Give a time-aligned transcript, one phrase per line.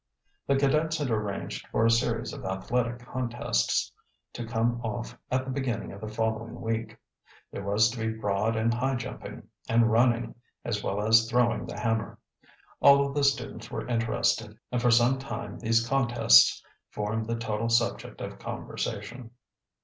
[0.47, 3.91] The cadets had arranged for a series of athletic contests,
[4.33, 6.97] to come off at the beginning of the following week.
[7.51, 10.33] There was to be broad and high jumping, and running,
[10.65, 12.17] as well as throwing the hammer.
[12.79, 17.69] All of the students were interested, and for some time these contests formed the total
[17.69, 19.29] subject of conversation.